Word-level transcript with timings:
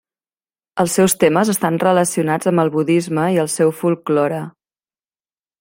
Els 0.83 0.95
seus 0.99 1.15
temes 1.23 1.51
estan 1.53 1.77
relacionats 1.83 2.51
amb 2.53 2.65
el 2.65 2.73
budisme 2.79 3.29
i 3.39 3.41
el 3.45 3.55
seu 3.59 3.77
folklore. 3.83 4.45